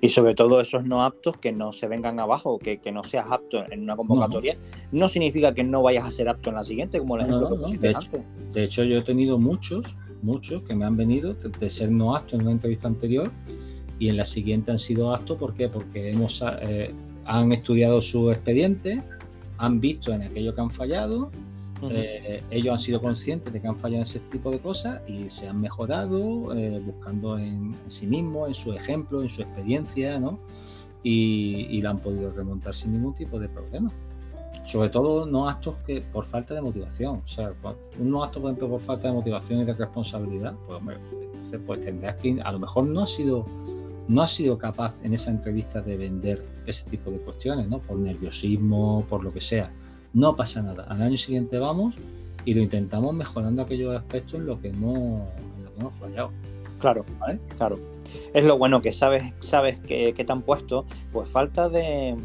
[0.00, 3.26] Y sobre todo esos no aptos que no se vengan abajo, que, que no seas
[3.30, 4.56] apto en una convocatoria,
[4.92, 5.08] no.
[5.08, 8.10] significa que no vayas a ser apto en la siguiente, como el ejemplo de, hecho,
[8.52, 12.34] de hecho, yo he tenido muchos, muchos que me han venido de, ser no aptos
[12.34, 13.30] en una entrevista anterior
[13.98, 15.36] y en la siguiente han sido aptos.
[15.36, 15.68] ¿Por qué?
[15.68, 19.02] Porque hemos, eh, han estudiado su expediente,
[19.58, 21.30] han visto en aquello que han fallado,
[21.82, 25.28] eh, ellos han sido conscientes de que han fallado en ese tipo de cosas y
[25.28, 30.38] se han mejorado eh, buscando en, sí mismos, en su ejemplo, en su experiencia, ¿no?
[31.02, 33.92] Y, y la han podido remontar sin ningún tipo de problema.
[34.66, 37.22] Sobre todo no actos que por falta de motivación.
[37.24, 37.52] O sea,
[37.98, 40.96] un no acto, por ejemplo, por falta de motivación y de responsabilidad, pues hombre,
[41.32, 43.46] entonces pues tendrás que, a lo mejor no ha sido
[44.08, 47.78] no ha sido capaz en esa entrevista de vender ese tipo de cuestiones, ¿no?
[47.78, 49.70] Por nerviosismo, por lo que sea.
[50.14, 50.84] No pasa nada.
[50.84, 51.94] Al año siguiente vamos
[52.44, 55.22] y lo intentamos mejorando aquellos aspectos en lo que hemos,
[55.56, 56.30] en lo que hemos fallado.
[56.80, 57.38] Claro, ¿vale?
[57.56, 57.78] Claro.
[58.32, 62.16] Es lo bueno que sabes, sabes que, que te han puesto, pues falta de,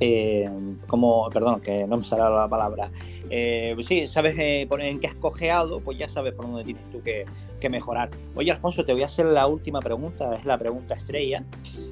[0.00, 0.48] eh,
[0.86, 2.90] como, perdón, que no me sale la palabra,
[3.30, 6.82] eh, pues sí, sabes eh, en qué has cojeado, pues ya sabes por dónde tienes
[6.90, 7.26] tú que,
[7.68, 8.08] mejorar.
[8.34, 11.44] Oye, Alfonso, te voy a hacer la última pregunta, es la pregunta estrella.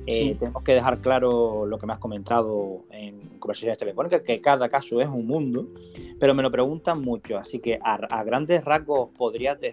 [0.07, 5.01] Tenemos que dejar claro lo que me has comentado en conversaciones telefónicas, que cada caso
[5.01, 5.67] es un mundo,
[6.21, 9.11] pero me lo preguntan mucho, así que a, grandes rasgos,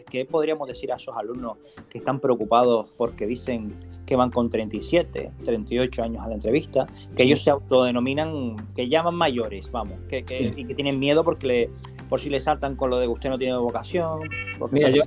[0.10, 1.58] ¿qué podríamos decir a esos alumnos
[1.90, 3.74] que están preocupados porque dicen
[4.06, 9.16] que van con 37, 38 años a la entrevista, que ellos se autodenominan, que llaman
[9.16, 11.70] mayores, vamos, que, que y que tienen miedo porque le,
[12.10, 14.30] por si le saltan con lo de que usted no tiene vocación.
[14.72, 15.04] Mira, yo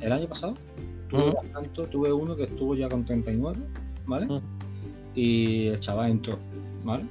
[0.00, 0.54] el año, pasado,
[1.90, 3.58] tuve, uno que estuvo ya con 39,
[4.06, 4.40] ¿vale?
[5.14, 6.38] Y el chaval entró,
[6.82, 7.04] ¿vale?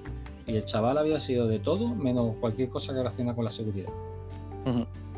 [0.47, 3.89] Y el chaval había sido de todo menos cualquier cosa que relaciona con la seguridad.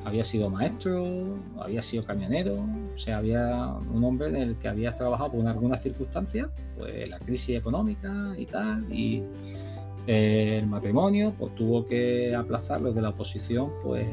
[0.06, 2.64] Había sido maestro, había sido camionero,
[2.94, 7.18] o sea, había un hombre en el que había trabajado por algunas circunstancias, pues la
[7.20, 9.24] crisis económica y tal, y
[10.08, 14.06] eh, el matrimonio, pues tuvo que aplazarlo de la oposición, pues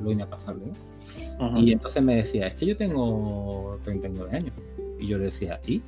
[0.00, 0.66] lo inaplazable.
[0.66, 1.58] ¿no?
[1.58, 4.52] Y entonces me decía, es que yo tengo 39 años.
[4.98, 5.82] Y yo le decía, ¿y?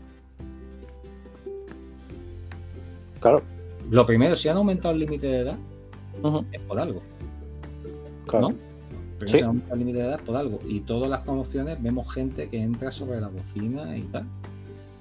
[3.20, 3.42] Claro.
[3.90, 5.58] Lo primero, si han aumentado el límite de edad,
[6.50, 7.02] es por algo.
[8.26, 8.48] Claro.
[8.48, 8.71] ¿No?
[9.26, 9.38] Sí.
[9.38, 10.60] el límite de edad por algo.
[10.66, 14.24] Y todas las promociones vemos gente que entra sobre la bocina y tal.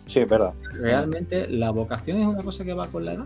[0.06, 0.54] Sí, es verdad.
[0.74, 3.26] ¿Realmente la vocación es una cosa que va con la edad?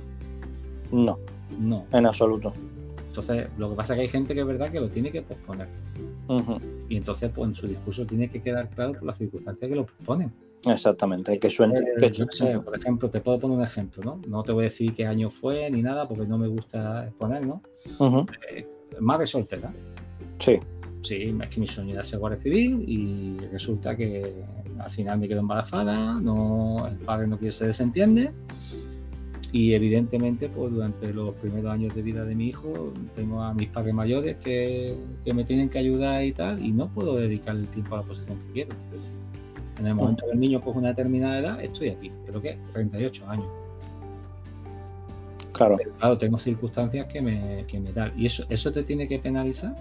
[0.92, 1.18] No.
[1.60, 1.86] No.
[1.92, 2.54] En absoluto.
[3.08, 5.22] Entonces, lo que pasa es que hay gente que es verdad que lo tiene que
[5.22, 5.68] posponer.
[6.90, 9.86] Y entonces, pues en su discurso tiene que quedar claro por las circunstancias que lo
[9.86, 10.32] posponen.
[10.66, 11.76] Exactamente, que suene.
[11.80, 14.20] Eh, por ejemplo, te puedo poner un ejemplo, ¿no?
[14.28, 17.46] No te voy a decir qué año fue ni nada porque no me gusta exponer,
[17.46, 17.62] ¿no?
[18.52, 18.68] Eh,
[19.00, 19.72] madre soltera.
[20.40, 20.60] Sí.
[21.06, 24.34] Sí, es que mi sueño era ser guardia civil y resulta que
[24.80, 28.32] al final me quedo embarazada, no, el padre no quiere se desentiende
[29.56, 33.70] y evidentemente, pues durante los primeros años de vida de mi hijo, tengo a mis
[33.70, 34.98] padres mayores que,
[35.34, 38.38] me tienen que ayudar y tal, y no puedo dedicar el tiempo a la posición
[38.38, 38.76] que quiero.
[39.80, 42.12] En el momento que el niño coge una determinada edad, estoy aquí.
[42.26, 42.58] ¿Pero qué?
[42.74, 43.48] 38 años.
[45.54, 45.78] Claro.
[46.00, 48.12] claro, tengo circunstancias que me, que me dan.
[48.18, 49.74] ¿Y eso, eso te tiene que penalizar?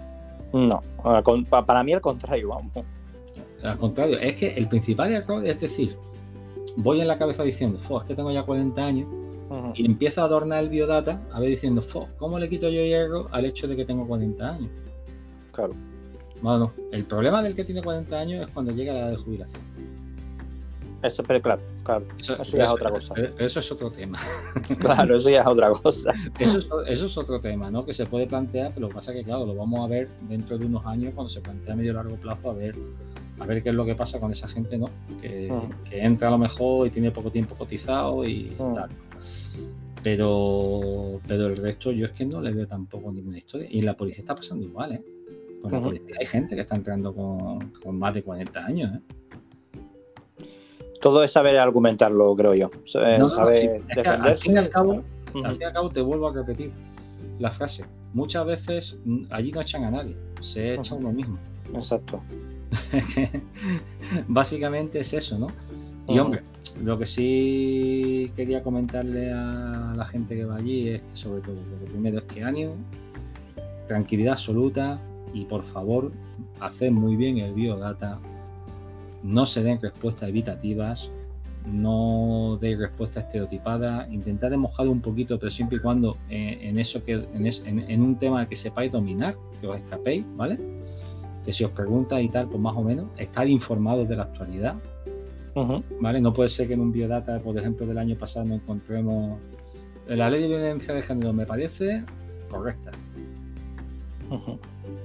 [0.55, 0.81] No,
[1.49, 2.71] para mí al contrario, vamos.
[3.61, 5.97] Al contrario, es que el principal error es decir,
[6.77, 9.07] voy en la cabeza diciendo, es que tengo ya 40 años,
[9.73, 11.83] y empieza a adornar el biodata, a ver diciendo,
[12.17, 14.69] ¿cómo le quito yo hierro al hecho de que tengo 40 años?
[15.51, 15.73] Claro.
[16.41, 19.61] Bueno, el problema del que tiene 40 años es cuando llega la edad de jubilación.
[21.05, 22.05] Eso, pero claro, claro.
[22.17, 23.13] Eso, ya es otra cosa.
[23.37, 24.19] eso es otro tema.
[24.79, 26.13] claro, eso ya es otra cosa.
[26.39, 27.85] Eso es, eso es otro tema, ¿no?
[27.85, 30.09] Que se puede plantear, pero lo que pasa es que, claro, lo vamos a ver
[30.27, 32.75] dentro de unos años cuando se plantea a medio largo plazo, a ver
[33.39, 34.89] a ver qué es lo que pasa con esa gente, ¿no?
[35.21, 35.51] Que,
[35.89, 38.89] que entra a lo mejor y tiene poco tiempo cotizado y tal.
[40.03, 43.67] Pero, pero el resto yo es que no le veo tampoco ninguna historia.
[43.69, 45.03] Y la policía está pasando igual, ¿eh?
[45.61, 48.99] Con la policía hay gente que está entrando con, más de 40 años, ¿eh?
[51.05, 52.71] Todo es saber argumentarlo, creo yo.
[52.83, 53.21] saber
[53.95, 54.09] defenderse.
[54.09, 55.03] Al fin, y al, cabo,
[55.35, 56.71] al fin y al cabo, te vuelvo a repetir
[57.37, 57.85] la frase.
[58.15, 58.97] Muchas veces
[59.29, 61.37] allí no echan a nadie, se echa uno mismo.
[61.75, 62.23] Exacto.
[64.27, 65.45] Básicamente es eso, ¿no?
[66.07, 66.41] Y hombre,
[66.83, 71.53] lo que sí quería comentarle a la gente que va allí es que sobre todo,
[71.53, 72.73] lo primero es que ánimo,
[73.85, 74.99] tranquilidad absoluta
[75.35, 76.11] y por favor,
[76.59, 78.19] haced muy bien el biodata,
[79.23, 81.11] no se den respuestas evitativas,
[81.65, 87.03] no deis respuestas estereotipadas, intentad mojar un poquito, pero siempre y cuando eh, en eso
[87.03, 90.59] que en, un tema que sepáis dominar, que os escapéis, ¿vale?
[91.43, 94.75] Que si os pregunta y tal, pues más o menos, estar informados de la actualidad,
[96.01, 96.19] ¿Vale?
[96.19, 99.39] No puede ser que en un biodata, por ejemplo, del año pasado no encontremos.
[100.07, 102.03] La ley de violencia de género me parece
[102.49, 102.91] correcta.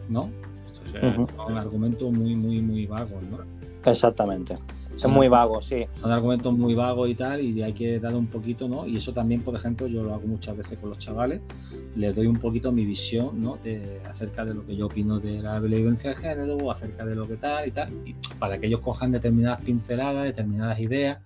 [0.08, 0.28] ¿No?
[0.66, 3.38] Esto es un argumento muy, muy, muy vago, ¿no?
[3.84, 4.56] Exactamente.
[4.94, 5.86] Es muy vago, sí.
[6.00, 8.86] Son argumentos muy vagos y tal, y hay que dar un poquito, ¿no?
[8.86, 11.40] Y eso también, por ejemplo, yo lo hago muchas veces con los chavales,
[11.96, 13.56] les doy un poquito mi visión, ¿no?
[13.64, 17.26] De, acerca de lo que yo opino de la violencia de género, acerca de lo
[17.26, 21.20] que tal y tal, y para que ellos cojan determinadas pinceladas, determinadas ideas,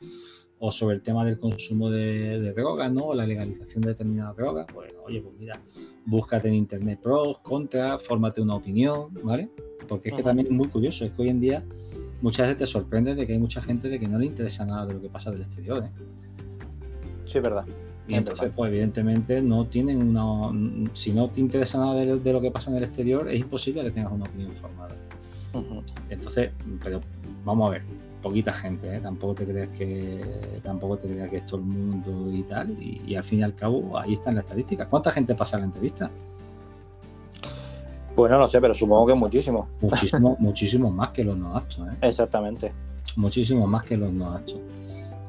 [0.61, 3.07] o sobre el tema del consumo de, drogas, ¿no?
[3.07, 5.61] O la legalización de determinadas drogas, pues, oye, pues mira,
[6.07, 9.51] búscate en internet pros, contras, fórmate una opinión, ¿vale?
[9.89, 11.65] Porque es que también es muy curioso, es que hoy en día
[12.23, 14.87] muchas veces te sorprende de que hay mucha gente de que no le interesa nada
[14.87, 15.85] de lo que pasa del exterior.
[15.85, 15.91] ¿eh?
[17.25, 17.65] Sí, es verdad.
[18.07, 20.51] Y entonces, pues evidentemente no tienen una...
[20.93, 23.91] Si no te interesa nada de, lo que pasa en el exterior, es imposible que
[23.91, 24.95] tengas una opinión formada.
[26.11, 26.51] Entonces,
[26.83, 27.01] pero
[27.45, 27.83] vamos a ver,
[28.23, 29.01] poquita gente, ¿eh?
[29.01, 30.21] tampoco te creas que
[30.63, 33.43] tampoco te creas que es todo el mundo y tal, y, y al fin y
[33.45, 34.87] al cabo ahí está en la estadística.
[34.87, 36.11] ¿Cuánta gente pasa la entrevista?
[38.15, 39.69] Pues no lo sé, pero supongo que muchísimo.
[39.81, 41.81] Muchísimo, muchísimo más que los no actos.
[41.81, 41.97] ¿eh?
[42.03, 42.73] Exactamente.
[43.17, 44.61] Muchísimo más que los no actos.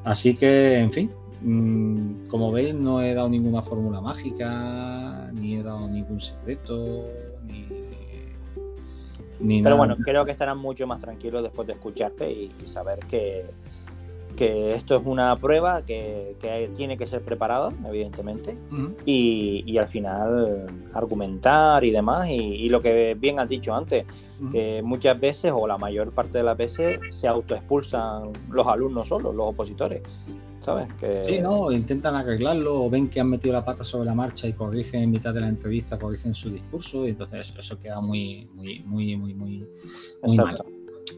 [0.04, 1.10] Así que, en fin,
[1.42, 7.04] mm, como veis, no he dado ninguna fórmula mágica, ni he dado ningún secreto,
[7.44, 7.66] ni,
[9.40, 13.46] ni Pero bueno, creo que estarán mucho más tranquilos después de escucharte y saber que,
[14.36, 16.36] que esto es una prueba que,
[16.76, 18.58] tiene que ser preparada, evidentemente,
[19.04, 24.04] y, al final argumentar y demás, y, lo que bien has dicho antes,
[24.52, 29.34] que muchas veces o la mayor parte de las veces se autoexpulsan los alumnos solos,
[29.34, 30.02] los opositores.
[30.60, 30.92] ¿Sabes?
[30.94, 31.22] Que...
[31.22, 34.52] Sí, no, intentan arreglarlo o ven que han metido la pata sobre la marcha y
[34.52, 38.80] corrigen en mitad de la entrevista, corrigen su discurso y entonces eso queda muy, muy,
[38.80, 39.68] muy, muy, muy,
[40.22, 40.56] muy mal.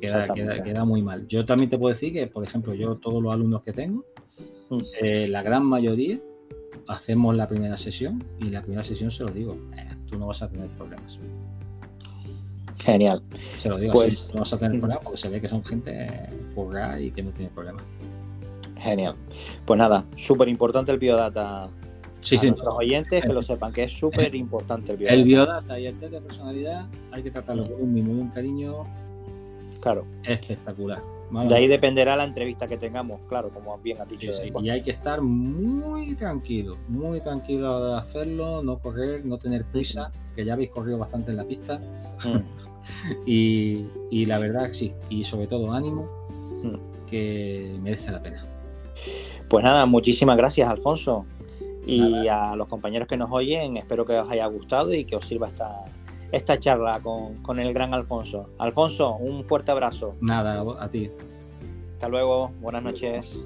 [0.01, 0.27] Queda,
[0.63, 1.27] queda, muy mal.
[1.29, 4.05] Yo también te puedo decir que, por ejemplo, yo todos los alumnos que tengo,
[4.69, 4.79] mm.
[5.01, 6.21] eh, la gran mayoría
[6.87, 10.43] hacemos la primera sesión y la primera sesión se lo digo, eh, tú no vas
[10.43, 11.19] a tener problemas.
[12.79, 13.23] Genial.
[13.59, 14.81] Se lo digo pues, no vas a tener mm.
[14.81, 16.09] problemas porque se ve que son gente
[16.55, 17.83] purga y que no tiene problemas.
[18.79, 19.17] Genial.
[19.65, 21.71] Pues nada, súper importante el biodata.
[22.21, 25.15] Sí, a sí, los oyentes que lo sepan, que es súper importante el biodata.
[25.15, 28.31] El biodata y el test de personalidad hay que tratarlo con un mimo y un
[28.31, 28.85] cariño
[29.81, 30.07] Claro.
[30.25, 31.01] Espectacular.
[31.31, 34.33] De ahí dependerá la entrevista que tengamos, claro, como bien has dicho.
[34.63, 40.11] Y hay que estar muy tranquilo, muy tranquilo de hacerlo, no correr, no tener prisa,
[40.35, 41.79] que ya habéis corrido bastante en la pista.
[42.25, 43.27] Mm.
[43.27, 46.09] y, la verdad sí, y sobre todo ánimo,
[46.63, 47.07] mm.
[47.07, 48.47] que merece la pena.
[49.49, 51.27] Pues nada, muchísimas gracias, Alfonso.
[51.87, 55.25] Y a los compañeros que nos oyen, espero que os haya gustado y que os
[55.25, 55.87] sirva esta,
[56.33, 58.51] esta charla con, con el gran Alfonso.
[58.59, 60.17] Alfonso, un fuerte abrazo.
[60.21, 61.11] Nada, a ti.
[61.95, 63.43] Hasta luego, buenas noches.